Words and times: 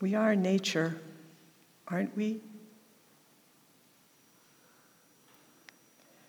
We 0.00 0.14
are 0.14 0.36
nature, 0.36 1.00
aren't 1.88 2.16
we? 2.16 2.40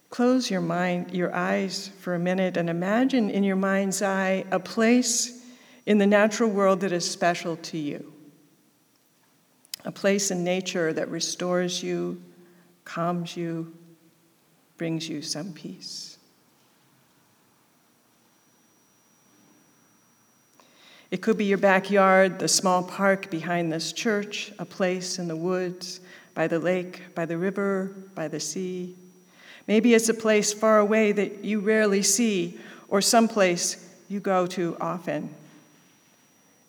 Close 0.10 0.50
your 0.50 0.62
mind, 0.62 1.14
your 1.14 1.34
eyes 1.34 1.90
for 2.00 2.16
a 2.16 2.20
minute 2.20 2.58
and 2.58 2.70
imagine 2.70 3.30
in 3.30 3.44
your 3.44 3.56
mind's 3.56 4.02
eye 4.02 4.44
a 4.52 4.60
place 4.60 5.46
in 5.86 5.98
the 5.98 6.08
natural 6.08 6.50
world 6.50 6.82
that 6.82 6.92
is 6.92 7.10
special 7.10 7.56
to 7.58 7.78
you. 7.78 8.14
A 9.86 9.92
place 9.92 10.30
in 10.30 10.44
nature 10.44 10.94
that 10.94 11.10
restores 11.10 11.82
you, 11.82 12.22
calms 12.86 13.38
you, 13.38 13.74
brings 14.78 15.10
you 15.10 15.22
some 15.22 15.54
peace. 15.54 16.19
It 21.12 21.22
could 21.22 21.38
be 21.38 21.46
your 21.46 21.58
backyard, 21.58 22.38
the 22.38 22.48
small 22.48 22.84
park 22.84 23.32
behind 23.32 23.72
this 23.72 23.94
church, 23.94 24.52
a 24.60 24.66
place 24.66 25.18
in 25.18 25.28
the 25.28 25.36
woods, 25.36 26.02
by 26.36 26.48
the 26.48 26.60
lake, 26.60 27.16
by 27.16 27.26
the 27.26 27.38
river, 27.38 27.92
by 28.14 28.28
the 28.28 28.40
sea. 28.40 28.96
Maybe 29.68 29.94
it's 29.94 30.10
a 30.10 30.14
place 30.14 30.54
far 30.54 30.80
away 30.80 31.12
that 31.12 31.44
you 31.44 31.60
rarely 31.60 32.04
see, 32.04 32.60
or 32.88 33.02
someplace 33.02 33.86
you 34.08 34.20
go 34.20 34.46
to 34.48 34.78
often. 34.80 35.34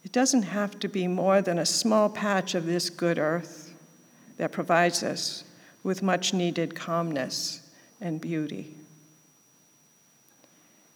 It 0.05 0.13
doesn't 0.13 0.43
have 0.43 0.79
to 0.81 0.89
be 0.89 1.07
more 1.07 1.43
than 1.43 1.59
a 1.59 1.67
small 1.67 2.09
patch 2.09 2.55
of 2.55 2.67
this 2.67 2.89
good 2.89 3.19
earth 3.19 3.75
that 4.39 4.53
provides 4.53 5.03
us 5.03 5.45
with 5.83 6.03
much 6.03 6.33
needed 6.33 6.75
calmness 6.75 7.69
and 8.01 8.21
beauty. 8.21 8.75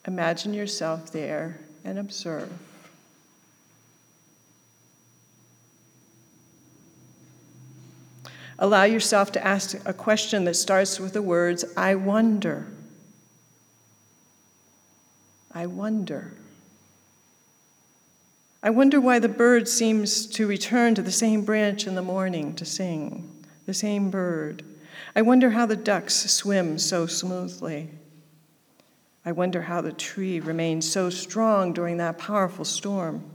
Imagine 0.06 0.54
yourself 0.54 1.12
there 1.12 1.60
and 1.84 1.98
observe. 1.98 2.50
Allow 8.58 8.84
yourself 8.84 9.32
to 9.32 9.44
ask 9.44 9.76
a 9.84 9.92
question 9.92 10.44
that 10.44 10.54
starts 10.54 11.00
with 11.00 11.12
the 11.12 11.22
words, 11.22 11.64
I 11.76 11.94
wonder. 11.96 12.66
I 15.52 15.66
wonder. 15.66 16.32
I 18.62 18.70
wonder 18.70 19.00
why 19.00 19.18
the 19.18 19.28
bird 19.28 19.68
seems 19.68 20.26
to 20.26 20.46
return 20.46 20.94
to 20.94 21.02
the 21.02 21.12
same 21.12 21.44
branch 21.44 21.86
in 21.86 21.94
the 21.94 22.02
morning 22.02 22.54
to 22.54 22.64
sing, 22.64 23.44
the 23.66 23.74
same 23.74 24.10
bird. 24.10 24.64
I 25.14 25.22
wonder 25.22 25.50
how 25.50 25.66
the 25.66 25.76
ducks 25.76 26.14
swim 26.14 26.78
so 26.78 27.06
smoothly. 27.06 27.90
I 29.26 29.32
wonder 29.32 29.62
how 29.62 29.80
the 29.80 29.92
tree 29.92 30.40
remains 30.40 30.90
so 30.90 31.10
strong 31.10 31.72
during 31.72 31.98
that 31.98 32.18
powerful 32.18 32.64
storm. 32.64 33.33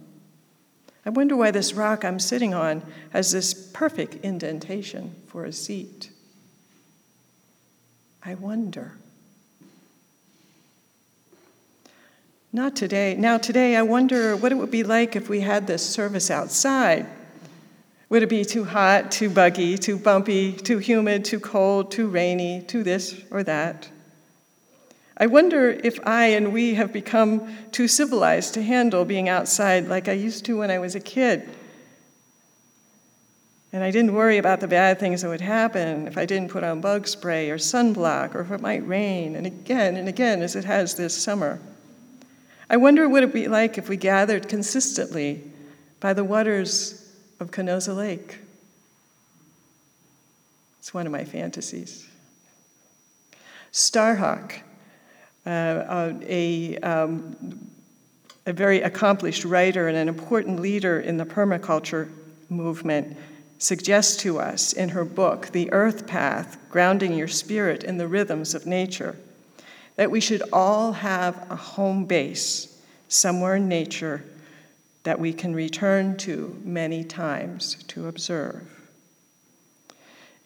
I 1.06 1.10
wonder 1.10 1.36
why 1.36 1.52
this 1.52 1.74
rock 1.74 2.04
I'm 2.04 2.20
sitting 2.20 2.54
on 2.54 2.84
has 3.12 3.32
this 3.32 3.54
perfect 3.54 4.16
indentation 4.24 5.16
for 5.28 5.46
a 5.46 5.54
seat. 5.54 6.12
I 8.24 8.36
wonder. 8.36 8.94
Not 12.52 12.76
today. 12.76 13.16
Now, 13.16 13.38
today, 13.38 13.76
I 13.76 13.84
wonder 13.84 14.36
what 14.36 14.52
it 14.52 14.56
would 14.56 14.72
be 14.72 14.84
like 14.84 15.16
if 15.16 15.30
we 15.30 15.42
had 15.42 15.68
this 15.68 15.88
service 15.88 16.32
outside. 16.32 17.06
Would 18.10 18.24
it 18.24 18.30
be 18.30 18.44
too 18.44 18.66
hot, 18.66 19.12
too 19.12 19.30
buggy, 19.30 19.78
too 19.78 19.98
bumpy, 19.98 20.54
too 20.54 20.80
humid, 20.80 21.26
too 21.26 21.40
cold, 21.40 21.92
too 21.92 22.08
rainy, 22.08 22.64
too 22.64 22.84
this 22.84 23.22
or 23.30 23.44
that? 23.44 23.90
I 25.20 25.28
wonder 25.28 25.70
if 25.70 26.00
I 26.08 26.28
and 26.28 26.54
we 26.54 26.76
have 26.76 26.94
become 26.94 27.54
too 27.72 27.90
civilized 27.90 28.54
to 28.54 28.64
handle 28.64 29.04
being 29.04 29.28
outside 29.28 29.88
like 29.88 30.08
I 30.08 30.14
used 30.14 30.46
to 30.46 30.58
when 30.58 30.72
I 30.72 30.80
was 30.80 30.96
a 30.96 31.02
kid. 31.02 31.50
And 33.74 33.84
I 33.84 33.92
didn't 33.92 34.14
worry 34.14 34.38
about 34.38 34.62
the 34.62 34.68
bad 34.68 34.98
things 34.98 35.22
that 35.22 35.28
would 35.28 35.42
happen 35.42 36.08
if 36.08 36.18
I 36.18 36.26
didn't 36.26 36.50
put 36.50 36.64
on 36.64 36.80
bug 36.80 37.06
spray 37.06 37.52
or 37.52 37.58
sunblock 37.58 38.34
or 38.34 38.42
if 38.42 38.52
it 38.52 38.62
might 38.62 38.88
rain, 38.88 39.36
and 39.36 39.46
again 39.46 39.98
and 39.98 40.08
again 40.08 40.42
as 40.42 40.56
it 40.56 40.64
has 40.64 40.96
this 40.96 41.16
summer. 41.16 41.60
I 42.70 42.78
wonder 42.78 43.08
what 43.10 43.22
it 43.22 43.28
would 43.28 43.34
be 43.34 43.48
like 43.48 43.78
if 43.78 43.90
we 43.90 43.98
gathered 43.98 44.48
consistently 44.48 45.44
by 46.00 46.14
the 46.14 46.24
waters 46.24 47.14
of 47.40 47.52
Canosa 47.52 47.96
Lake. 47.96 48.40
It's 50.80 50.94
one 50.94 51.06
of 51.06 51.12
my 51.12 51.26
fantasies. 51.26 52.08
Starhawk 53.72 54.62
uh, 55.46 55.50
uh, 55.50 56.14
a, 56.22 56.78
um, 56.80 57.70
a 58.46 58.54
very 58.54 58.82
accomplished 58.82 59.46
writer 59.46 59.88
and 59.88 59.98
an 59.98 60.08
important 60.08 60.60
leader 60.60 61.00
in 61.00 61.18
the 61.18 61.26
permaculture 61.26 62.10
movement, 62.50 63.16
suggests 63.60 64.16
to 64.18 64.40
us 64.40 64.74
in 64.74 64.90
her 64.90 65.06
book, 65.06 65.48
The 65.48 65.72
Earth 65.72 66.08
Path 66.08 66.58
Grounding 66.70 67.14
Your 67.14 67.28
Spirit 67.28 67.84
in 67.84 67.98
the 67.98 68.08
Rhythms 68.08 68.56
of 68.56 68.66
Nature, 68.66 69.18
that 69.98 70.10
we 70.10 70.22
should 70.22 70.42
all 70.54 70.94
have 70.94 71.46
a 71.52 71.56
home 71.56 72.06
base 72.06 72.82
somewhere 73.10 73.56
in 73.56 73.68
nature 73.68 74.24
that 75.04 75.20
we 75.20 75.34
can 75.34 75.54
return 75.54 76.16
to 76.18 76.60
many 76.64 77.04
times 77.04 77.84
to 77.90 78.08
observe. 78.08 78.79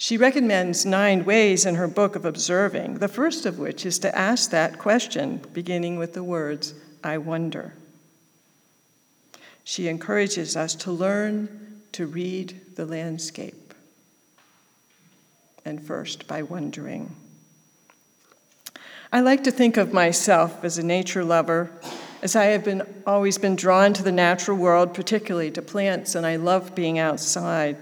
She 0.03 0.17
recommends 0.17 0.85
nine 0.85 1.23
ways 1.23 1.65
in 1.65 1.75
her 1.75 1.87
book 1.87 2.17
of 2.17 2.25
observing, 2.25 2.95
the 2.95 3.07
first 3.07 3.45
of 3.45 3.57
which 3.57 3.85
is 3.85 3.99
to 3.99 4.13
ask 4.13 4.49
that 4.49 4.77
question, 4.77 5.39
beginning 5.53 5.97
with 5.97 6.11
the 6.11 6.25
words, 6.25 6.73
I 7.01 7.17
wonder. 7.19 7.73
She 9.63 9.87
encourages 9.87 10.57
us 10.57 10.75
to 10.75 10.91
learn 10.91 11.79
to 11.93 12.05
read 12.05 12.75
the 12.75 12.85
landscape, 12.85 13.73
and 15.63 15.81
first 15.81 16.27
by 16.27 16.41
wondering. 16.41 17.15
I 19.13 19.21
like 19.21 19.45
to 19.45 19.51
think 19.51 19.77
of 19.77 19.93
myself 19.93 20.65
as 20.65 20.77
a 20.77 20.83
nature 20.83 21.23
lover, 21.23 21.71
as 22.21 22.35
I 22.35 22.47
have 22.47 22.65
been, 22.65 22.81
always 23.07 23.37
been 23.37 23.55
drawn 23.55 23.93
to 23.93 24.03
the 24.03 24.11
natural 24.11 24.57
world, 24.57 24.93
particularly 24.93 25.51
to 25.51 25.61
plants, 25.61 26.13
and 26.13 26.25
I 26.25 26.35
love 26.35 26.75
being 26.75 26.99
outside. 26.99 27.77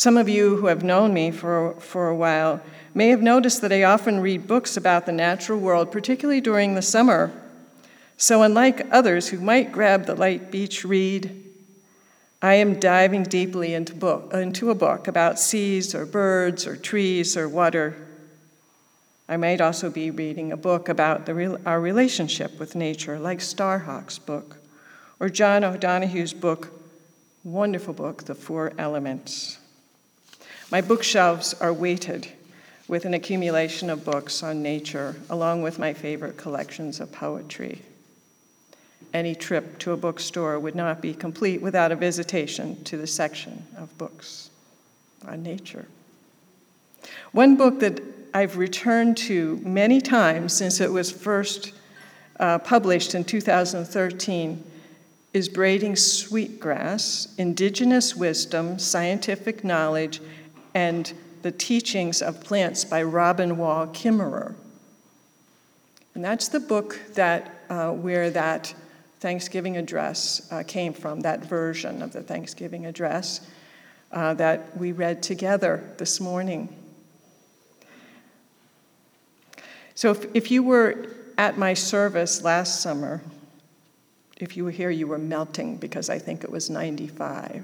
Some 0.00 0.16
of 0.16 0.30
you 0.30 0.56
who 0.56 0.68
have 0.68 0.82
known 0.82 1.12
me 1.12 1.30
for, 1.30 1.74
for 1.78 2.08
a 2.08 2.16
while 2.16 2.62
may 2.94 3.08
have 3.08 3.20
noticed 3.20 3.60
that 3.60 3.70
I 3.70 3.82
often 3.82 4.20
read 4.20 4.46
books 4.46 4.78
about 4.78 5.04
the 5.04 5.12
natural 5.12 5.60
world, 5.60 5.92
particularly 5.92 6.40
during 6.40 6.74
the 6.74 6.80
summer. 6.80 7.30
So, 8.16 8.42
unlike 8.42 8.86
others 8.90 9.28
who 9.28 9.40
might 9.40 9.72
grab 9.72 10.06
the 10.06 10.14
light 10.14 10.50
beach 10.50 10.86
read, 10.86 11.44
I 12.40 12.54
am 12.54 12.80
diving 12.80 13.24
deeply 13.24 13.74
into, 13.74 13.94
book, 13.94 14.32
into 14.32 14.70
a 14.70 14.74
book 14.74 15.06
about 15.06 15.38
seas 15.38 15.94
or 15.94 16.06
birds 16.06 16.66
or 16.66 16.78
trees 16.78 17.36
or 17.36 17.46
water. 17.46 17.94
I 19.28 19.36
might 19.36 19.60
also 19.60 19.90
be 19.90 20.10
reading 20.10 20.50
a 20.50 20.56
book 20.56 20.88
about 20.88 21.26
the, 21.26 21.60
our 21.66 21.78
relationship 21.78 22.58
with 22.58 22.74
nature, 22.74 23.18
like 23.18 23.40
Starhawk's 23.40 24.18
book, 24.18 24.56
or 25.20 25.28
John 25.28 25.62
O'Donohue's 25.62 26.32
book, 26.32 26.72
wonderful 27.44 27.92
book, 27.92 28.24
The 28.24 28.34
Four 28.34 28.72
Elements. 28.78 29.59
My 30.70 30.80
bookshelves 30.80 31.52
are 31.54 31.72
weighted 31.72 32.28
with 32.86 33.04
an 33.04 33.12
accumulation 33.12 33.90
of 33.90 34.04
books 34.04 34.42
on 34.42 34.62
nature, 34.62 35.16
along 35.28 35.62
with 35.62 35.80
my 35.80 35.92
favorite 35.92 36.36
collections 36.36 37.00
of 37.00 37.10
poetry. 37.10 37.82
Any 39.12 39.34
trip 39.34 39.78
to 39.80 39.90
a 39.90 39.96
bookstore 39.96 40.60
would 40.60 40.76
not 40.76 41.00
be 41.00 41.12
complete 41.12 41.60
without 41.60 41.90
a 41.90 41.96
visitation 41.96 42.82
to 42.84 42.96
the 42.96 43.06
section 43.08 43.66
of 43.76 43.96
books 43.98 44.50
on 45.26 45.42
nature. 45.42 45.86
One 47.32 47.56
book 47.56 47.80
that 47.80 48.00
I've 48.32 48.56
returned 48.56 49.16
to 49.18 49.60
many 49.64 50.00
times 50.00 50.52
since 50.52 50.80
it 50.80 50.92
was 50.92 51.10
first 51.10 51.72
uh, 52.38 52.58
published 52.58 53.16
in 53.16 53.24
2013 53.24 54.64
is 55.32 55.48
Braiding 55.48 55.96
Sweetgrass 55.96 57.34
Indigenous 57.38 58.14
Wisdom, 58.14 58.78
Scientific 58.78 59.64
Knowledge, 59.64 60.20
and 60.74 61.12
The 61.42 61.52
Teachings 61.52 62.22
of 62.22 62.42
Plants 62.42 62.84
by 62.84 63.02
Robin 63.02 63.56
Wall 63.56 63.86
Kimmerer. 63.88 64.54
And 66.14 66.24
that's 66.24 66.48
the 66.48 66.60
book 66.60 67.00
that, 67.14 67.62
uh, 67.68 67.90
where 67.92 68.30
that 68.30 68.74
Thanksgiving 69.20 69.76
address 69.76 70.48
uh, 70.50 70.62
came 70.66 70.92
from, 70.92 71.20
that 71.20 71.44
version 71.44 72.02
of 72.02 72.12
the 72.12 72.22
Thanksgiving 72.22 72.86
address 72.86 73.40
uh, 74.12 74.34
that 74.34 74.76
we 74.76 74.92
read 74.92 75.22
together 75.22 75.94
this 75.98 76.20
morning. 76.20 76.74
So, 79.94 80.10
if, 80.10 80.26
if 80.34 80.50
you 80.50 80.62
were 80.62 81.08
at 81.36 81.58
my 81.58 81.74
service 81.74 82.42
last 82.42 82.80
summer, 82.80 83.22
if 84.38 84.56
you 84.56 84.64
were 84.64 84.70
here, 84.70 84.90
you 84.90 85.06
were 85.06 85.18
melting 85.18 85.76
because 85.76 86.08
I 86.08 86.18
think 86.18 86.42
it 86.42 86.50
was 86.50 86.70
95 86.70 87.62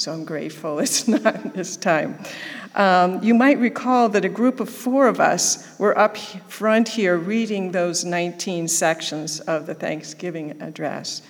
so 0.00 0.12
I'm 0.12 0.24
grateful 0.24 0.78
it's 0.80 1.06
not 1.06 1.54
this 1.54 1.76
time. 1.76 2.18
Um, 2.74 3.22
you 3.22 3.34
might 3.34 3.58
recall 3.58 4.08
that 4.10 4.24
a 4.24 4.28
group 4.28 4.60
of 4.60 4.70
four 4.70 5.08
of 5.08 5.20
us 5.20 5.78
were 5.78 5.96
up 5.98 6.16
front 6.16 6.88
here 6.88 7.18
reading 7.18 7.72
those 7.72 8.04
19 8.04 8.68
sections 8.68 9.40
of 9.40 9.66
the 9.66 9.74
Thanksgiving 9.74 10.60
address. 10.62 11.22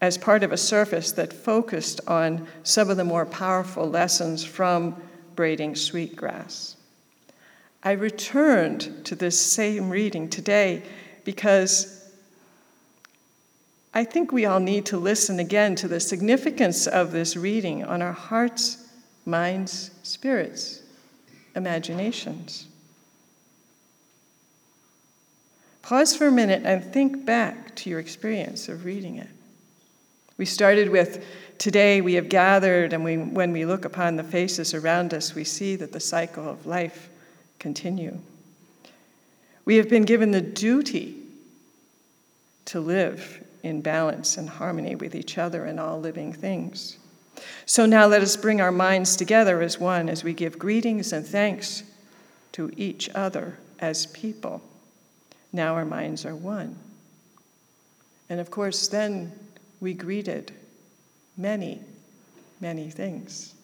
as 0.00 0.16
part 0.16 0.44
of 0.44 0.52
a 0.52 0.56
service 0.56 1.10
that 1.12 1.32
focused 1.32 2.00
on 2.06 2.46
some 2.62 2.88
of 2.88 2.96
the 2.96 3.04
more 3.04 3.26
powerful 3.26 3.88
lessons 3.88 4.44
from 4.44 4.94
braiding 5.34 5.74
sweetgrass. 5.74 6.76
I 7.82 7.92
returned 7.92 9.04
to 9.06 9.16
this 9.16 9.38
same 9.38 9.90
reading 9.90 10.28
today 10.28 10.82
because 11.24 11.97
I 13.94 14.04
think 14.04 14.32
we 14.32 14.44
all 14.44 14.60
need 14.60 14.86
to 14.86 14.98
listen 14.98 15.38
again 15.38 15.74
to 15.76 15.88
the 15.88 16.00
significance 16.00 16.86
of 16.86 17.10
this 17.10 17.36
reading 17.36 17.84
on 17.84 18.02
our 18.02 18.12
hearts, 18.12 18.86
minds, 19.24 19.90
spirits, 20.02 20.82
imaginations. 21.56 22.66
Pause 25.82 26.16
for 26.16 26.26
a 26.26 26.32
minute 26.32 26.62
and 26.64 26.84
think 26.84 27.24
back 27.24 27.74
to 27.76 27.90
your 27.90 27.98
experience 27.98 28.68
of 28.68 28.84
reading 28.84 29.16
it. 29.16 29.28
We 30.36 30.44
started 30.44 30.90
with 30.90 31.24
Today 31.58 32.00
we 32.00 32.14
have 32.14 32.28
gathered, 32.28 32.92
and 32.92 33.02
we, 33.02 33.16
when 33.16 33.50
we 33.50 33.66
look 33.66 33.84
upon 33.84 34.14
the 34.14 34.22
faces 34.22 34.74
around 34.74 35.12
us, 35.12 35.34
we 35.34 35.42
see 35.42 35.74
that 35.74 35.90
the 35.90 35.98
cycle 35.98 36.48
of 36.48 36.66
life 36.66 37.10
continue. 37.58 38.18
We 39.64 39.76
have 39.76 39.88
been 39.88 40.04
given 40.04 40.30
the 40.30 40.40
duty 40.40 41.16
to 42.66 42.78
live 42.78 43.44
in 43.62 43.80
balance 43.80 44.36
and 44.36 44.48
harmony 44.48 44.94
with 44.94 45.14
each 45.14 45.38
other 45.38 45.64
and 45.64 45.78
all 45.78 46.00
living 46.00 46.32
things. 46.32 46.98
So 47.66 47.86
now 47.86 48.06
let 48.06 48.22
us 48.22 48.36
bring 48.36 48.60
our 48.60 48.72
minds 48.72 49.16
together 49.16 49.62
as 49.62 49.78
one 49.78 50.08
as 50.08 50.24
we 50.24 50.32
give 50.32 50.58
greetings 50.58 51.12
and 51.12 51.26
thanks 51.26 51.82
to 52.52 52.72
each 52.76 53.08
other 53.14 53.58
as 53.78 54.06
people. 54.06 54.62
Now 55.52 55.74
our 55.74 55.84
minds 55.84 56.26
are 56.26 56.34
one. 56.34 56.76
And 58.28 58.40
of 58.40 58.50
course, 58.50 58.88
then 58.88 59.32
we 59.80 59.94
greeted 59.94 60.52
many, 61.36 61.80
many 62.60 62.90
things. 62.90 63.54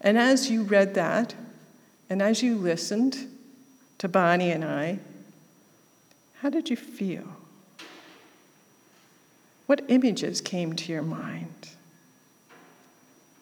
And 0.00 0.16
as 0.16 0.50
you 0.50 0.62
read 0.62 0.94
that, 0.94 1.34
and 2.08 2.22
as 2.22 2.42
you 2.42 2.56
listened 2.56 3.26
to 3.98 4.08
Bonnie 4.08 4.50
and 4.50 4.64
I, 4.64 5.00
how 6.40 6.50
did 6.50 6.70
you 6.70 6.76
feel? 6.76 7.24
What 9.66 9.84
images 9.88 10.40
came 10.40 10.74
to 10.76 10.92
your 10.92 11.02
mind? 11.02 11.70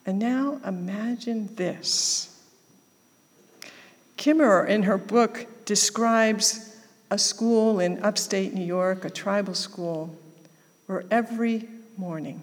And 0.04 0.18
now 0.18 0.60
imagine 0.64 1.54
this. 1.56 2.32
Kimmerer, 4.16 4.66
in 4.66 4.84
her 4.84 4.98
book, 4.98 5.46
describes 5.64 6.76
a 7.10 7.18
school 7.18 7.80
in 7.80 8.02
upstate 8.02 8.54
New 8.54 8.64
York, 8.64 9.04
a 9.04 9.10
tribal 9.10 9.54
school, 9.54 10.16
where 10.86 11.04
every 11.10 11.68
morning 11.96 12.40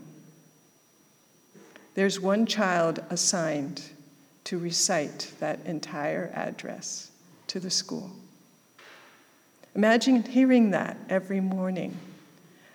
there's 1.96 2.20
one 2.20 2.46
child 2.46 3.04
assigned 3.10 3.82
to 4.46 4.58
recite 4.58 5.32
that 5.40 5.60
entire 5.66 6.32
address 6.34 7.12
to 7.48 7.60
the 7.60 7.70
school. 7.70 8.12
Imagine 9.76 10.24
hearing 10.24 10.72
that 10.72 10.98
every 11.10 11.40
morning. 11.40 11.98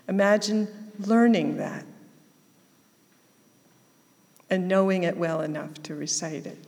Imagine 0.09 0.69
learning 0.99 1.59
that 1.59 1.85
and 4.51 4.67
knowing 4.67 5.05
it 5.05 5.17
well 5.17 5.41
enough 5.41 5.75
to 5.85 5.95
recite 5.95 6.47
it. 6.47 6.59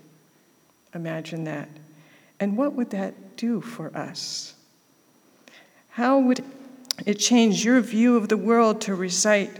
Imagine 0.94 1.44
that. 1.44 1.68
And 2.38 2.56
what 2.56 2.74
would 2.74 2.90
that 2.90 3.36
do 3.36 3.60
for 3.60 3.94
us? 3.96 4.54
How 5.90 6.18
would 6.18 6.44
it 7.06 7.14
change 7.14 7.64
your 7.64 7.80
view 7.80 8.16
of 8.16 8.28
the 8.28 8.36
world 8.36 8.80
to 8.82 8.94
recite 8.94 9.58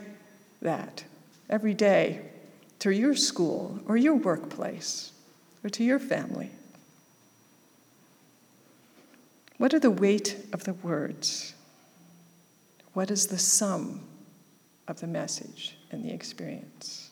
that 0.62 1.04
every 1.48 1.74
day 1.74 2.22
to 2.80 2.90
your 2.90 3.14
school 3.14 3.80
or 3.86 3.96
your 3.96 4.14
workplace 4.14 5.12
or 5.64 5.70
to 5.70 5.84
your 5.84 5.98
family? 5.98 6.50
What 9.60 9.74
are 9.74 9.78
the 9.78 9.90
weight 9.90 10.38
of 10.54 10.64
the 10.64 10.72
words? 10.72 11.52
What 12.94 13.10
is 13.10 13.26
the 13.26 13.36
sum 13.36 14.00
of 14.88 15.00
the 15.00 15.06
message 15.06 15.76
and 15.90 16.02
the 16.02 16.14
experience? 16.14 17.10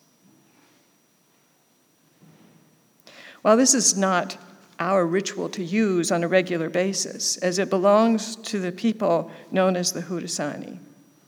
While 3.43 3.59
this 3.59 3.75
is 3.75 3.99
not 3.99 4.39
our 4.81 5.05
ritual 5.05 5.51
to 5.51 5.63
use 5.63 6.11
on 6.11 6.25
a 6.25 6.29
regular 6.29 6.71
basis, 6.71 7.37
as 7.37 7.59
it 7.59 7.69
belongs 7.69 8.37
to 8.37 8.59
the 8.59 8.73
people 8.73 9.31
known 9.51 9.77
as 9.77 9.93
the 9.93 10.01
Haudenosaunee 10.01 10.79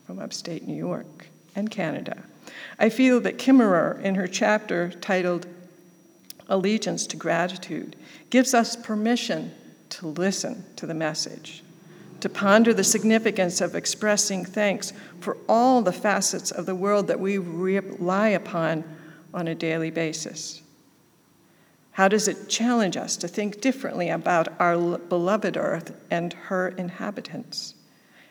from 0.07 0.21
upstate 0.21 0.67
New 0.67 0.73
York 0.73 1.27
and 1.55 1.71
Canada. 1.71 2.23
I 2.79 2.89
feel 2.89 3.21
that 3.21 3.37
Kimmerer, 3.37 4.01
in 4.01 4.15
her 4.15 4.27
chapter 4.27 4.89
titled 5.03 5.47
Allegiance 6.49 7.07
to 7.09 7.19
Gratitude, 7.19 7.95
gives 8.31 8.55
us 8.55 8.75
permission 8.75 9.53
to 9.91 10.07
listen 10.07 10.65
to 10.77 10.87
the 10.87 10.95
message, 10.95 11.63
to 12.21 12.29
ponder 12.29 12.73
the 12.73 12.85
significance 12.85 13.61
of 13.61 13.75
expressing 13.75 14.45
thanks 14.45 14.93
for 15.21 15.37
all 15.49 15.83
the 15.83 15.93
facets 15.93 16.51
of 16.51 16.67
the 16.67 16.75
world 16.75 17.07
that 17.07 17.21
we 17.21 17.39
rely 17.39 18.29
upon 18.29 18.85
on 19.33 19.49
a 19.49 19.55
daily 19.55 19.91
basis. 19.91 20.63
How 21.93 22.09
does 22.09 22.29
it 22.29 22.49
challenge 22.49 22.97
us 22.97 23.17
to 23.19 23.29
think 23.29 23.61
differently 23.61 24.09
about 24.09 24.49
our 24.61 24.99
beloved 24.99 25.57
earth 25.57 25.95
and 26.11 26.33
her 26.33 26.69
inhabitants? 26.69 27.75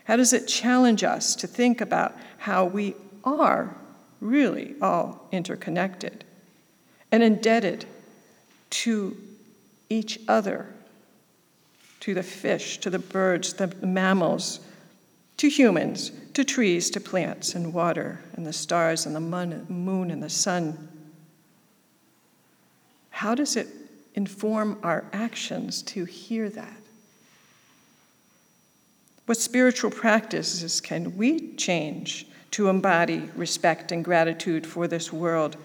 How 0.06 0.16
does 0.16 0.34
it 0.34 0.48
challenge 0.48 1.04
us 1.04 1.36
to 1.36 1.48
think 1.48 1.82
about 1.82 2.16
how 2.40 2.66
we 2.66 2.96
are 3.24 3.76
really 4.22 4.76
all 4.82 5.28
interconnected 5.32 6.24
and 7.12 7.22
indebted 7.22 7.86
to 8.70 9.16
each 9.90 10.20
other, 10.28 10.68
to 12.10 12.16
the 12.16 12.24
fish, 12.24 12.80
to 12.80 12.90
the 12.90 13.00
birds, 13.00 13.54
the 13.54 13.74
mammals, 13.86 14.60
to 15.38 15.50
humans, 15.50 16.12
to 16.34 16.44
trees, 16.44 16.90
to 16.90 17.00
plants 17.00 17.56
and 17.56 17.74
water, 17.74 18.20
and 18.34 18.46
the 18.46 18.54
stars 18.54 19.06
and 19.06 19.16
the 19.16 19.20
moon 19.20 20.12
and 20.12 20.22
the 20.22 20.30
sun 20.30 20.90
how 23.20 23.36
does 23.36 23.58
it 23.58 23.68
inform 24.16 24.80
our 24.82 25.04
actions 25.12 25.82
to 25.82 26.06
hear 26.06 26.50
that? 26.50 26.78
What 29.26 29.38
spiritual 29.38 29.92
practices 29.92 30.80
can 30.80 31.18
we 31.18 31.54
change 31.56 32.26
to 32.52 32.70
embody 32.70 33.30
respect 33.36 33.92
and 33.92 34.06
gratitude 34.06 34.66
for 34.66 34.88
this 34.88 35.12
world 35.12 35.58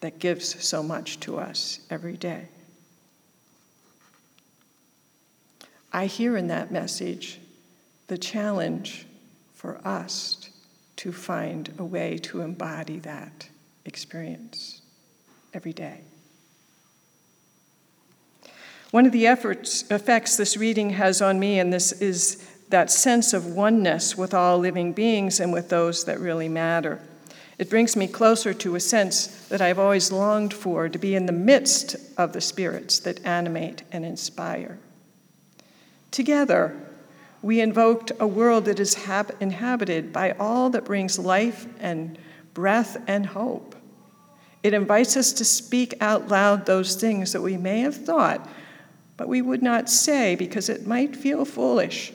that 0.00 0.18
gives 0.18 0.64
so 0.64 0.82
much 0.82 1.20
to 1.20 1.36
us 1.36 1.80
every 1.90 2.16
day? 2.16 2.48
I 5.94 6.06
hear 6.06 6.36
in 6.36 6.48
that 6.48 6.72
message 6.72 7.38
the 8.08 8.18
challenge 8.18 9.06
for 9.54 9.80
us 9.86 10.50
to 10.96 11.12
find 11.12 11.72
a 11.78 11.84
way 11.84 12.18
to 12.18 12.40
embody 12.40 12.98
that 12.98 13.48
experience 13.84 14.82
every 15.54 15.72
day. 15.72 16.00
One 18.90 19.06
of 19.06 19.12
the 19.12 19.28
efforts, 19.28 19.88
effects 19.88 20.36
this 20.36 20.56
reading 20.56 20.90
has 20.90 21.22
on 21.22 21.38
me, 21.38 21.60
and 21.60 21.72
this 21.72 21.92
is 21.92 22.44
that 22.70 22.90
sense 22.90 23.32
of 23.32 23.46
oneness 23.46 24.18
with 24.18 24.34
all 24.34 24.58
living 24.58 24.92
beings 24.92 25.38
and 25.38 25.52
with 25.52 25.68
those 25.68 26.04
that 26.06 26.18
really 26.18 26.48
matter. 26.48 27.00
It 27.56 27.70
brings 27.70 27.94
me 27.94 28.08
closer 28.08 28.52
to 28.52 28.74
a 28.74 28.80
sense 28.80 29.46
that 29.46 29.60
I've 29.60 29.78
always 29.78 30.10
longed 30.10 30.52
for 30.52 30.88
to 30.88 30.98
be 30.98 31.14
in 31.14 31.26
the 31.26 31.32
midst 31.32 31.94
of 32.18 32.32
the 32.32 32.40
spirits 32.40 32.98
that 33.00 33.24
animate 33.24 33.84
and 33.92 34.04
inspire. 34.04 34.78
Together, 36.14 36.74
we 37.42 37.60
invoked 37.60 38.12
a 38.20 38.26
world 38.26 38.66
that 38.66 38.78
is 38.78 38.94
hab- 38.94 39.34
inhabited 39.40 40.12
by 40.12 40.30
all 40.38 40.70
that 40.70 40.84
brings 40.84 41.18
life 41.18 41.66
and 41.80 42.16
breath 42.54 42.96
and 43.06 43.26
hope. 43.26 43.74
It 44.62 44.72
invites 44.72 45.16
us 45.16 45.32
to 45.34 45.44
speak 45.44 45.94
out 46.00 46.28
loud 46.28 46.66
those 46.66 46.94
things 46.94 47.32
that 47.32 47.42
we 47.42 47.56
may 47.56 47.80
have 47.80 47.96
thought 47.96 48.48
but 49.16 49.28
we 49.28 49.42
would 49.42 49.62
not 49.62 49.88
say 49.88 50.34
because 50.34 50.68
it 50.68 50.86
might 50.86 51.14
feel 51.14 51.44
foolish 51.44 52.12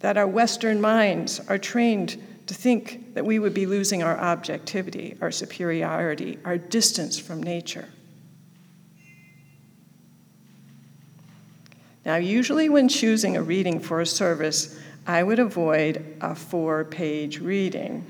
that 0.00 0.16
our 0.16 0.26
Western 0.26 0.80
minds 0.80 1.40
are 1.48 1.58
trained 1.58 2.20
to 2.46 2.54
think 2.54 3.14
that 3.14 3.24
we 3.24 3.38
would 3.38 3.54
be 3.54 3.64
losing 3.64 4.02
our 4.02 4.18
objectivity, 4.18 5.16
our 5.20 5.30
superiority, 5.30 6.38
our 6.44 6.58
distance 6.58 7.18
from 7.18 7.42
nature. 7.42 7.88
Now, 12.04 12.16
usually 12.16 12.68
when 12.68 12.88
choosing 12.88 13.36
a 13.36 13.42
reading 13.42 13.80
for 13.80 14.00
a 14.00 14.06
service, 14.06 14.78
I 15.06 15.22
would 15.22 15.38
avoid 15.38 16.04
a 16.20 16.34
four 16.34 16.84
page 16.84 17.40
reading. 17.40 18.04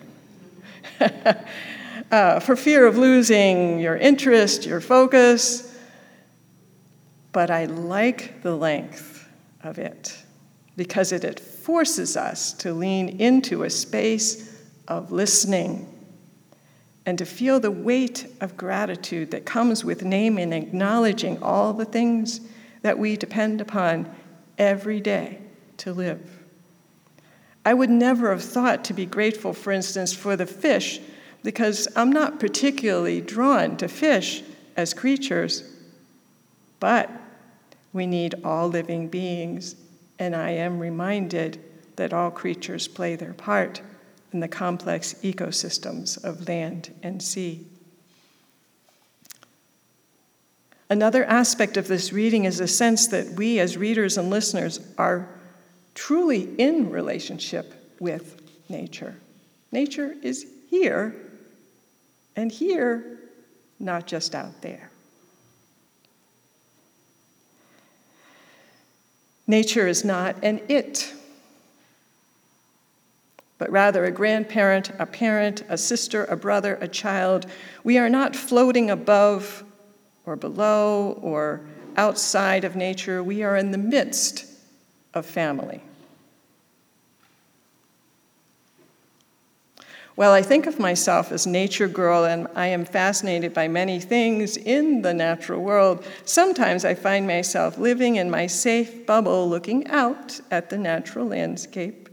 uh, 2.10 2.40
for 2.40 2.56
fear 2.56 2.86
of 2.86 2.98
losing 2.98 3.78
your 3.78 3.96
interest, 3.96 4.66
your 4.66 4.80
focus, 4.80 5.76
but 7.32 7.50
I 7.50 7.66
like 7.66 8.42
the 8.42 8.54
length 8.54 9.28
of 9.62 9.78
it. 9.78 10.16
because 10.76 11.12
it, 11.12 11.22
it 11.24 11.38
forces 11.38 12.16
us 12.16 12.52
to 12.52 12.72
lean 12.72 13.20
into 13.20 13.62
a 13.62 13.70
space 13.70 14.60
of 14.88 15.12
listening 15.12 15.88
and 17.06 17.18
to 17.18 17.24
feel 17.24 17.60
the 17.60 17.70
weight 17.70 18.26
of 18.40 18.56
gratitude 18.56 19.30
that 19.30 19.44
comes 19.44 19.84
with 19.84 20.02
naming 20.02 20.52
and 20.52 20.64
acknowledging 20.64 21.40
all 21.42 21.72
the 21.72 21.84
things 21.84 22.40
that 22.84 22.98
we 22.98 23.16
depend 23.16 23.62
upon 23.62 24.14
every 24.58 25.00
day 25.00 25.38
to 25.78 25.90
live. 25.90 26.20
I 27.64 27.72
would 27.72 27.88
never 27.88 28.28
have 28.28 28.44
thought 28.44 28.84
to 28.84 28.92
be 28.92 29.06
grateful, 29.06 29.54
for 29.54 29.72
instance, 29.72 30.12
for 30.12 30.36
the 30.36 30.44
fish, 30.44 31.00
because 31.42 31.88
I'm 31.96 32.12
not 32.12 32.38
particularly 32.38 33.22
drawn 33.22 33.78
to 33.78 33.88
fish 33.88 34.42
as 34.76 34.92
creatures, 34.92 35.62
but 36.78 37.10
we 37.94 38.06
need 38.06 38.34
all 38.44 38.68
living 38.68 39.08
beings, 39.08 39.76
and 40.18 40.36
I 40.36 40.50
am 40.50 40.78
reminded 40.78 41.58
that 41.96 42.12
all 42.12 42.30
creatures 42.30 42.86
play 42.86 43.16
their 43.16 43.32
part 43.32 43.80
in 44.30 44.40
the 44.40 44.48
complex 44.48 45.14
ecosystems 45.22 46.22
of 46.22 46.46
land 46.46 46.92
and 47.02 47.22
sea. 47.22 47.66
Another 50.90 51.24
aspect 51.24 51.76
of 51.76 51.88
this 51.88 52.12
reading 52.12 52.44
is 52.44 52.60
a 52.60 52.68
sense 52.68 53.06
that 53.08 53.30
we, 53.30 53.58
as 53.58 53.76
readers 53.76 54.18
and 54.18 54.28
listeners, 54.30 54.80
are 54.98 55.28
truly 55.94 56.54
in 56.58 56.90
relationship 56.90 57.74
with 58.00 58.40
nature. 58.68 59.14
Nature 59.72 60.14
is 60.22 60.46
here, 60.68 61.14
and 62.36 62.52
here, 62.52 63.18
not 63.80 64.06
just 64.06 64.34
out 64.34 64.60
there. 64.60 64.90
Nature 69.46 69.86
is 69.86 70.04
not 70.04 70.36
an 70.42 70.60
it, 70.68 71.12
but 73.58 73.70
rather 73.70 74.04
a 74.04 74.10
grandparent, 74.10 74.90
a 74.98 75.06
parent, 75.06 75.64
a 75.68 75.78
sister, 75.78 76.24
a 76.24 76.36
brother, 76.36 76.76
a 76.80 76.88
child. 76.88 77.46
We 77.82 77.98
are 77.98 78.08
not 78.08 78.34
floating 78.34 78.90
above 78.90 79.64
or 80.26 80.36
below 80.36 81.18
or 81.22 81.60
outside 81.96 82.64
of 82.64 82.76
nature. 82.76 83.22
We 83.22 83.42
are 83.42 83.56
in 83.56 83.70
the 83.70 83.78
midst 83.78 84.46
of 85.12 85.26
family. 85.26 85.80
Well, 90.16 90.32
I 90.32 90.42
think 90.42 90.66
of 90.66 90.78
myself 90.78 91.32
as 91.32 91.44
nature 91.44 91.88
girl 91.88 92.24
and 92.24 92.46
I 92.54 92.68
am 92.68 92.84
fascinated 92.84 93.52
by 93.52 93.66
many 93.66 93.98
things 93.98 94.56
in 94.56 95.02
the 95.02 95.12
natural 95.12 95.60
world. 95.60 96.06
Sometimes 96.24 96.84
I 96.84 96.94
find 96.94 97.26
myself 97.26 97.78
living 97.78 98.14
in 98.14 98.30
my 98.30 98.46
safe 98.46 99.06
bubble 99.06 99.48
looking 99.48 99.88
out 99.88 100.40
at 100.52 100.70
the 100.70 100.78
natural 100.78 101.26
landscape. 101.26 102.08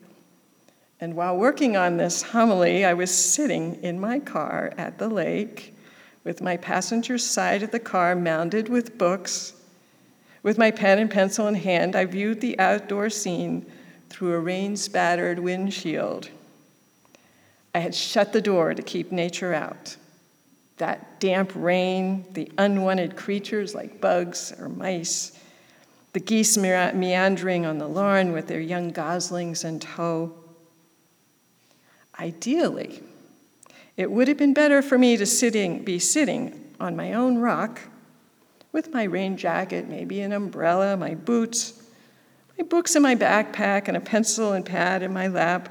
And 0.99 1.15
while 1.15 1.37
working 1.37 1.77
on 1.77 1.97
this 1.97 2.23
homily, 2.23 2.85
I 2.85 2.93
was 2.93 3.11
sitting 3.13 3.75
in 3.83 3.99
my 3.99 4.17
car 4.17 4.73
at 4.79 4.97
the 4.97 5.07
lake 5.07 5.75
with 6.23 6.41
my 6.41 6.57
passenger 6.57 7.17
side 7.17 7.63
of 7.63 7.71
the 7.71 7.79
car 7.79 8.15
mounded 8.15 8.69
with 8.69 8.97
books. 8.97 9.53
With 10.43 10.57
my 10.57 10.71
pen 10.71 10.99
and 10.99 11.09
pencil 11.09 11.47
in 11.47 11.55
hand, 11.55 11.95
I 11.95 12.05
viewed 12.05 12.41
the 12.41 12.57
outdoor 12.59 13.09
scene 13.09 13.65
through 14.09 14.33
a 14.33 14.39
rain 14.39 14.75
spattered 14.75 15.39
windshield. 15.39 16.29
I 17.73 17.79
had 17.79 17.95
shut 17.95 18.33
the 18.33 18.41
door 18.41 18.73
to 18.73 18.81
keep 18.81 19.11
nature 19.11 19.53
out. 19.53 19.95
That 20.77 21.19
damp 21.19 21.51
rain, 21.55 22.25
the 22.33 22.51
unwanted 22.57 23.15
creatures 23.15 23.73
like 23.73 24.01
bugs 24.01 24.53
or 24.59 24.67
mice, 24.67 25.39
the 26.13 26.19
geese 26.19 26.57
meandering 26.57 27.65
on 27.65 27.77
the 27.77 27.87
lawn 27.87 28.33
with 28.33 28.47
their 28.47 28.59
young 28.59 28.89
goslings 28.89 29.63
in 29.63 29.79
tow. 29.79 30.33
Ideally, 32.19 33.01
it 34.01 34.09
would 34.09 34.27
have 34.27 34.37
been 34.37 34.53
better 34.53 34.81
for 34.81 34.97
me 34.97 35.15
to 35.15 35.27
sitting, 35.27 35.83
be 35.83 35.99
sitting 35.99 36.73
on 36.79 36.95
my 36.95 37.13
own 37.13 37.37
rock 37.37 37.79
with 38.71 38.91
my 38.91 39.03
rain 39.03 39.37
jacket, 39.37 39.87
maybe 39.87 40.21
an 40.21 40.31
umbrella, 40.31 40.97
my 40.97 41.13
boots, 41.13 41.83
my 42.57 42.63
books 42.63 42.95
in 42.95 43.03
my 43.03 43.15
backpack, 43.15 43.87
and 43.87 43.95
a 43.95 43.99
pencil 43.99 44.53
and 44.53 44.65
pad 44.65 45.03
in 45.03 45.13
my 45.13 45.27
lap 45.27 45.69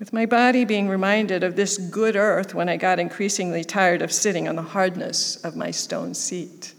with 0.00 0.12
my 0.12 0.26
body 0.26 0.64
being 0.64 0.88
reminded 0.88 1.44
of 1.44 1.54
this 1.54 1.78
good 1.78 2.16
earth 2.16 2.54
when 2.54 2.68
I 2.68 2.76
got 2.76 2.98
increasingly 2.98 3.62
tired 3.62 4.02
of 4.02 4.10
sitting 4.10 4.48
on 4.48 4.56
the 4.56 4.62
hardness 4.62 5.36
of 5.44 5.54
my 5.54 5.70
stone 5.70 6.12
seat. 6.12 6.74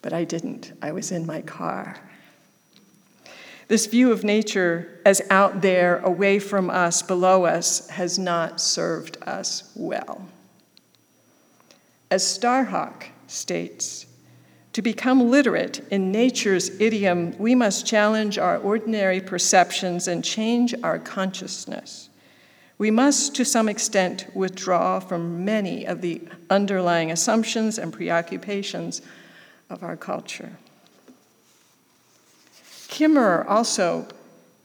But 0.00 0.14
I 0.14 0.24
didn't, 0.24 0.72
I 0.80 0.92
was 0.92 1.12
in 1.12 1.26
my 1.26 1.42
car. 1.42 1.98
This 3.70 3.86
view 3.86 4.10
of 4.10 4.24
nature 4.24 4.98
as 5.06 5.22
out 5.30 5.60
there, 5.62 5.98
away 5.98 6.40
from 6.40 6.70
us, 6.70 7.02
below 7.02 7.44
us, 7.44 7.88
has 7.90 8.18
not 8.18 8.60
served 8.60 9.16
us 9.22 9.70
well. 9.76 10.26
As 12.10 12.24
Starhawk 12.24 13.04
states, 13.28 14.06
to 14.72 14.82
become 14.82 15.30
literate 15.30 15.86
in 15.88 16.10
nature's 16.10 16.80
idiom, 16.80 17.38
we 17.38 17.54
must 17.54 17.86
challenge 17.86 18.38
our 18.38 18.58
ordinary 18.58 19.20
perceptions 19.20 20.08
and 20.08 20.24
change 20.24 20.74
our 20.82 20.98
consciousness. 20.98 22.08
We 22.76 22.90
must, 22.90 23.36
to 23.36 23.44
some 23.44 23.68
extent, 23.68 24.26
withdraw 24.34 24.98
from 24.98 25.44
many 25.44 25.84
of 25.84 26.00
the 26.00 26.22
underlying 26.50 27.12
assumptions 27.12 27.78
and 27.78 27.92
preoccupations 27.92 29.00
of 29.68 29.84
our 29.84 29.96
culture. 29.96 30.56
Kimmerer 32.90 33.48
also 33.48 34.06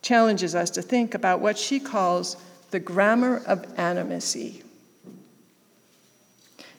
challenges 0.02 0.56
us 0.56 0.72
to 0.72 0.82
think 0.82 1.14
about 1.14 1.40
what 1.40 1.58
she 1.58 1.80
calls 1.80 2.36
the 2.72 2.80
grammar 2.80 3.38
of 3.46 3.62
animacy. 3.76 4.64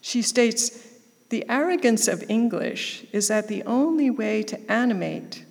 She 0.00 0.23
states 0.23 0.87
the 1.31 1.49
arrogance 1.49 2.09
of 2.09 2.29
English 2.29 3.05
is 3.12 3.29
that 3.29 3.49
the 3.49 3.62
only 3.62 4.11
way 4.11 4.43
to 4.43 4.71
animate, 4.71 5.45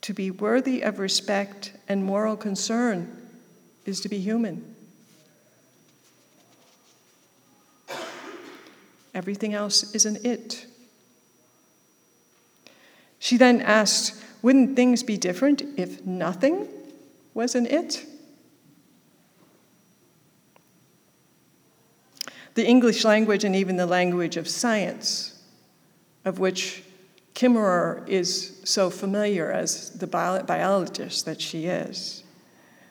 to 0.00 0.14
be 0.14 0.30
worthy 0.30 0.80
of 0.80 0.98
respect 0.98 1.72
and 1.88 2.04
moral 2.04 2.36
concern, 2.36 3.28
is 3.84 4.00
to 4.00 4.08
be 4.08 4.18
human. 4.18 4.74
Everything 9.14 9.54
else 9.54 9.94
is 9.94 10.06
an 10.06 10.18
it. 10.24 10.66
She 13.18 13.36
then 13.36 13.60
asked, 13.60 14.21
Wouldn't 14.42 14.76
things 14.76 15.02
be 15.02 15.16
different 15.16 15.62
if 15.76 16.04
nothing 16.04 16.68
was 17.32 17.54
an 17.54 17.66
it? 17.66 18.04
the 22.54 22.66
English 22.66 23.04
language 23.04 23.44
and 23.44 23.56
even 23.56 23.76
the 23.76 23.86
language 23.86 24.36
of 24.36 24.48
science, 24.48 25.42
of 26.24 26.38
which 26.38 26.82
Kimmerer 27.34 28.06
is 28.06 28.60
so 28.64 28.90
familiar 28.90 29.50
as 29.50 29.90
the 29.90 30.06
biologist 30.06 31.24
that 31.24 31.40
she 31.40 31.66
is, 31.66 32.24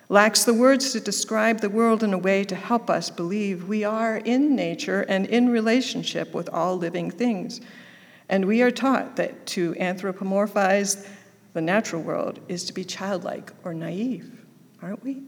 lacks 0.10 0.44
the 0.44 0.54
words 0.54 0.92
to 0.92 1.00
describe 1.00 1.60
the 1.60 1.70
world 1.70 2.04
in 2.04 2.14
a 2.14 2.18
way 2.18 2.44
to 2.44 2.56
help 2.56 2.90
us 2.90 3.10
believe 3.10 3.68
we 3.68 3.84
are 3.84 4.18
in 4.18 4.56
nature 4.56 5.02
and 5.02 5.28
in 5.28 5.50
relationship 5.50 6.34
with 6.34 6.50
all 6.50 6.76
living 6.76 7.12
things. 7.12 7.62
And 8.28 8.46
we 8.46 8.62
are 8.62 8.72
taught 8.72 9.16
that 9.18 9.46
to 9.48 9.74
anthropomorphize 9.76 11.08
the 11.54 11.62
natural 11.62 12.02
world 12.02 12.40
is 12.48 12.64
to 12.66 12.74
be 12.74 12.84
childlike 12.84 13.52
or 13.64 13.74
naive, 13.74 14.46
aren't 14.82 15.04
we? 15.04 15.24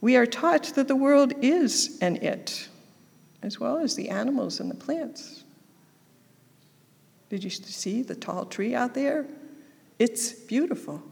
We 0.00 0.16
are 0.16 0.26
taught 0.26 0.74
that 0.74 0.88
the 0.88 0.96
world 0.96 1.32
is 1.42 1.98
an 2.00 2.16
it, 2.16 2.68
as 3.42 3.60
well 3.60 3.78
as 3.78 3.94
the 3.94 4.08
animals 4.08 4.58
and 4.58 4.70
the 4.70 4.74
plants. 4.74 5.44
Did 7.28 7.44
you 7.44 7.50
see 7.50 8.02
the 8.02 8.14
tall 8.14 8.46
tree 8.46 8.74
out 8.74 8.94
there? 8.94 9.26
It's 9.98 10.32
beautiful. 10.32 11.02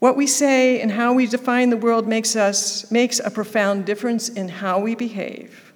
What 0.00 0.16
we 0.16 0.26
say 0.26 0.80
and 0.80 0.90
how 0.90 1.12
we 1.12 1.26
define 1.26 1.70
the 1.70 1.76
world 1.76 2.08
makes 2.08 2.34
us 2.34 2.90
makes 2.90 3.20
a 3.20 3.30
profound 3.30 3.84
difference 3.84 4.28
in 4.28 4.48
how 4.48 4.80
we 4.80 4.96
behave. 4.96 5.71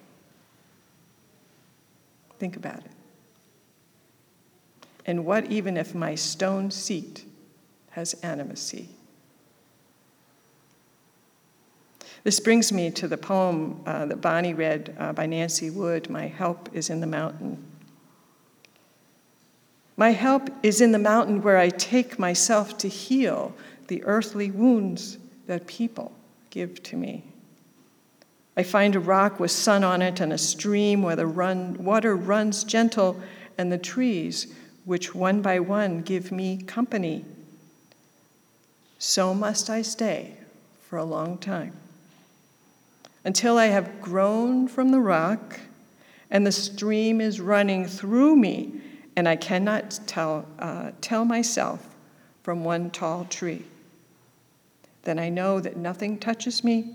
Think 2.38 2.56
about 2.56 2.78
it. 2.78 2.90
And 5.06 5.24
what 5.24 5.46
even 5.46 5.76
if 5.76 5.94
my 5.94 6.14
stone 6.14 6.70
seat 6.70 7.24
has 7.90 8.14
animacy? 8.22 8.86
This 12.24 12.40
brings 12.40 12.72
me 12.72 12.90
to 12.90 13.06
the 13.06 13.16
poem 13.16 13.80
uh, 13.86 14.06
that 14.06 14.20
Bonnie 14.20 14.52
read 14.52 14.96
uh, 14.98 15.12
by 15.12 15.26
Nancy 15.26 15.70
Wood 15.70 16.10
My 16.10 16.26
Help 16.26 16.68
is 16.74 16.90
in 16.90 17.00
the 17.00 17.06
Mountain. 17.06 17.62
My 19.96 20.10
help 20.10 20.50
is 20.62 20.80
in 20.80 20.92
the 20.92 20.98
mountain 20.98 21.40
where 21.40 21.56
I 21.56 21.70
take 21.70 22.18
myself 22.18 22.76
to 22.78 22.88
heal 22.88 23.54
the 23.86 24.02
earthly 24.04 24.50
wounds 24.50 25.18
that 25.46 25.66
people 25.66 26.12
give 26.50 26.82
to 26.82 26.96
me. 26.96 27.22
I 28.56 28.62
find 28.62 28.96
a 28.96 29.00
rock 29.00 29.38
with 29.38 29.50
sun 29.50 29.84
on 29.84 30.00
it 30.00 30.20
and 30.20 30.32
a 30.32 30.38
stream 30.38 31.02
where 31.02 31.16
the 31.16 31.26
run, 31.26 31.76
water 31.82 32.16
runs 32.16 32.64
gentle, 32.64 33.20
and 33.58 33.70
the 33.70 33.78
trees, 33.78 34.54
which 34.84 35.14
one 35.14 35.42
by 35.42 35.60
one 35.60 36.00
give 36.00 36.32
me 36.32 36.62
company. 36.62 37.24
So 38.98 39.34
must 39.34 39.68
I 39.68 39.82
stay 39.82 40.34
for 40.80 40.96
a 40.96 41.04
long 41.04 41.36
time 41.36 41.74
until 43.24 43.58
I 43.58 43.66
have 43.66 44.00
grown 44.00 44.68
from 44.68 44.90
the 44.90 45.00
rock 45.00 45.60
and 46.30 46.46
the 46.46 46.52
stream 46.52 47.20
is 47.20 47.40
running 47.40 47.86
through 47.86 48.36
me, 48.36 48.72
and 49.14 49.28
I 49.28 49.36
cannot 49.36 50.00
tell, 50.06 50.46
uh, 50.58 50.90
tell 51.00 51.24
myself 51.24 51.94
from 52.42 52.64
one 52.64 52.90
tall 52.90 53.26
tree. 53.26 53.64
Then 55.04 55.18
I 55.18 55.28
know 55.28 55.60
that 55.60 55.76
nothing 55.76 56.18
touches 56.18 56.64
me 56.64 56.94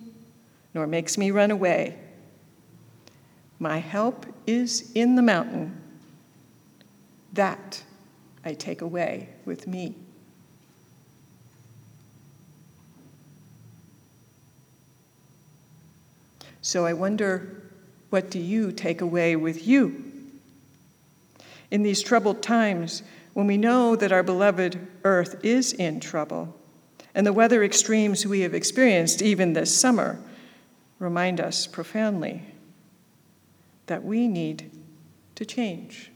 nor 0.74 0.88
makes 0.88 1.18
me 1.18 1.32
run 1.32 1.52
away. 1.52 1.98
My 3.60 3.78
help 3.78 4.26
is 4.48 4.92
in 4.96 5.16
the 5.16 5.22
mountain. 5.22 5.80
That 7.34 7.84
I 8.44 8.54
take 8.54 8.82
away 8.82 9.30
with 9.46 9.68
me. 9.68 9.96
So 16.62 16.86
I 16.86 16.94
wonder, 16.94 17.64
what 18.10 18.30
do 18.30 18.40
you 18.40 18.72
take 18.72 19.02
away 19.02 19.36
with 19.36 19.68
you? 19.68 20.12
In 21.72 21.84
these 21.84 22.02
troubled 22.02 22.44
times, 22.44 23.04
when 23.34 23.48
we 23.48 23.58
know 23.58 23.96
that 23.96 24.12
our 24.12 24.24
beloved 24.24 24.80
earth 25.04 25.44
is 25.44 25.74
in 25.74 26.00
trouble, 26.00 26.56
and 27.16 27.26
the 27.26 27.34
weather 27.34 27.64
extremes 27.64 28.26
we 28.26 28.42
have 28.42 28.54
experienced 28.54 29.22
even 29.22 29.54
this 29.54 29.76
summer 29.76 30.20
remind 31.02 31.42
us 31.42 31.66
profoundly 31.66 32.44
that 33.88 34.04
we 34.04 34.28
need 34.28 34.70
to 35.34 35.44
change. 35.44 36.12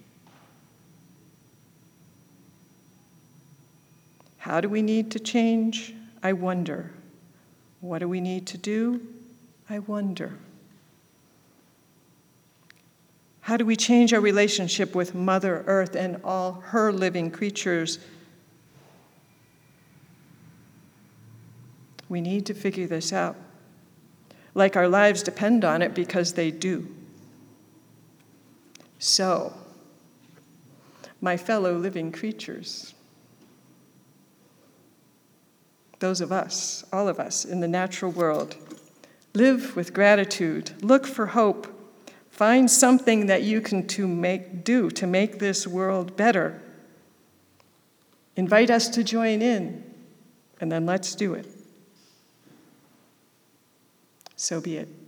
How 4.37 4.61
do 4.61 4.69
we 4.69 4.83
need 4.83 5.09
to 5.11 5.19
change? 5.19 5.95
I 6.21 6.33
wonder. 6.33 6.91
What 7.81 7.99
do 7.99 8.07
we 8.07 8.21
need 8.21 8.45
to 8.47 8.59
do? 8.59 9.01
I 9.67 9.79
wonder. 9.79 10.37
How 13.41 13.57
do 13.57 13.65
we 13.65 13.75
change 13.75 14.13
our 14.13 14.21
relationship 14.21 14.93
with 14.93 15.15
Mother 15.15 15.63
Earth 15.65 15.95
and 15.95 16.21
all 16.23 16.63
her 16.67 16.91
living 16.91 17.31
creatures? 17.31 17.97
We 22.07 22.21
need 22.21 22.45
to 22.45 22.53
figure 22.53 22.85
this 22.85 23.11
out. 23.11 23.35
Like 24.55 24.75
our 24.75 24.87
lives 24.87 25.21
depend 25.21 25.63
on 25.63 25.83
it 25.83 25.93
because 25.93 26.33
they 26.33 26.49
do. 26.49 26.87
So, 28.97 29.53
my 31.21 31.37
fellow 31.37 31.77
living 31.77 32.11
creatures, 32.11 32.95
those 35.99 36.21
of 36.21 36.31
us, 36.31 36.83
all 36.91 37.07
of 37.07 37.19
us 37.19 37.45
in 37.45 37.59
the 37.59 37.67
natural 37.67 38.11
world, 38.11 38.55
live 39.33 39.75
with 39.75 39.93
gratitude, 39.93 40.71
look 40.81 41.05
for 41.05 41.27
hope, 41.27 41.67
find 42.29 42.71
something 42.71 43.25
that 43.27 43.43
you 43.43 43.59
can 43.59 43.85
to 43.87 44.07
make, 44.07 44.63
do 44.63 44.89
to 44.91 45.05
make 45.05 45.39
this 45.39 45.67
world 45.67 46.15
better. 46.15 46.61
Invite 48.35 48.69
us 48.69 48.87
to 48.89 49.03
join 49.03 49.41
in, 49.41 49.83
and 50.61 50.71
then 50.71 50.85
let's 50.85 51.15
do 51.15 51.33
it. 51.33 51.54
So 54.35 54.59
be 54.61 54.77
it. 54.77 55.04